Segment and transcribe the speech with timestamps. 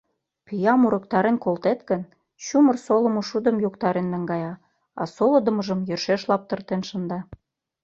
[0.45, 2.01] Пӱям урыктарен колтет гын,
[2.45, 4.53] чумыр солымо шудым йоктарен наҥгая,
[5.01, 7.19] а солыдымыжым йӧршеш лаптыртен шында...